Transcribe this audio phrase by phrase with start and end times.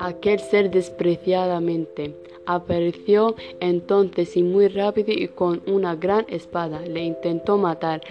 [0.00, 2.14] Aquel ser despreciadamente
[2.46, 8.02] apareció entonces y muy rápido y con una gran espada le intentó matar,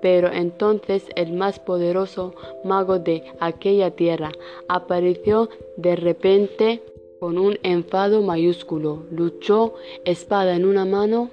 [0.00, 2.34] pero entonces el más poderoso
[2.64, 4.30] mago de aquella tierra
[4.68, 6.82] apareció de repente
[7.18, 9.02] con un enfado mayúsculo.
[9.10, 11.30] Luchó espada en una mano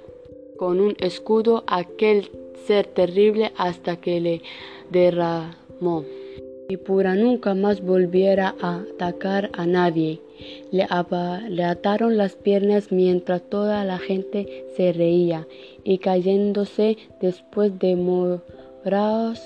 [0.56, 2.30] con un escudo aquel
[2.66, 4.42] ser terrible hasta que le
[4.90, 5.67] derramó
[6.68, 10.20] y pura nunca más volviera a atacar a nadie.
[10.70, 10.84] Le,
[11.64, 15.46] ataron las piernas mientras toda la gente se reía
[15.82, 19.40] y cayéndose después de morados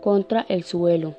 [0.00, 1.14] contra el suelo.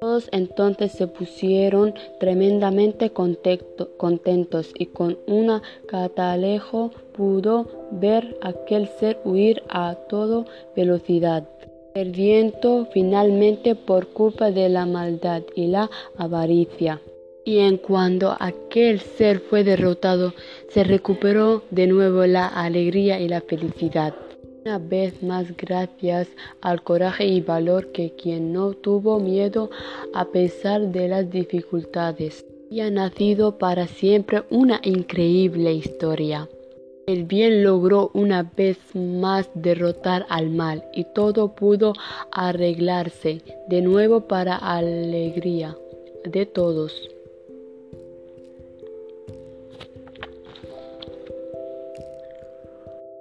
[0.00, 9.62] Todos entonces se pusieron tremendamente contentos y con una catalejo pudo ver aquel ser huir
[9.68, 11.44] a toda velocidad
[11.94, 17.00] perdiendo finalmente por culpa de la maldad y la avaricia.
[17.44, 20.32] Y en cuando aquel ser fue derrotado,
[20.68, 24.14] se recuperó de nuevo la alegría y la felicidad.
[24.64, 26.28] Una vez más gracias
[26.60, 29.70] al coraje y valor que quien no tuvo miedo
[30.14, 32.46] a pesar de las dificultades.
[32.70, 36.48] Y ha nacido para siempre una increíble historia.
[37.04, 41.94] El bien logró una vez más derrotar al mal y todo pudo
[42.30, 45.76] arreglarse de nuevo para alegría
[46.24, 47.10] de todos.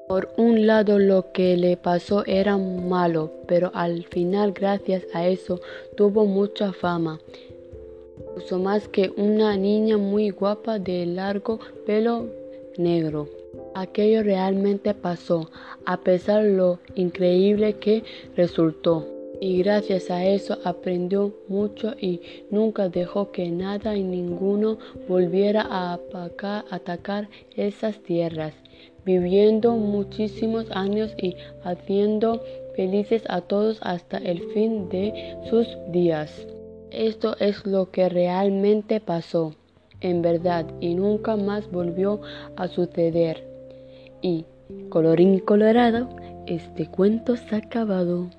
[0.08, 5.60] Por un lado lo que le pasó era malo, pero al final gracias a eso
[5.98, 7.20] tuvo mucha fama.
[8.36, 12.41] Puso más que una niña muy guapa de largo pelo
[12.78, 13.30] negro.
[13.76, 15.50] Aquello realmente pasó,
[15.86, 18.04] a pesar lo increíble que
[18.36, 19.08] resultó.
[19.40, 24.78] Y gracias a eso aprendió mucho y nunca dejó que nada y ninguno
[25.08, 26.00] volviera a
[26.70, 28.54] atacar esas tierras,
[29.04, 32.44] viviendo muchísimos años y haciendo
[32.76, 36.46] felices a todos hasta el fin de sus días.
[36.92, 39.56] Esto es lo que realmente pasó
[40.02, 42.22] en verdad y nunca más volvió
[42.56, 43.48] a suceder.
[44.22, 44.46] Y,
[44.90, 46.10] colorín colorado,
[46.48, 48.30] este cuento se ha acabado.